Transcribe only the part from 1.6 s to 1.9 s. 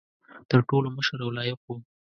وو.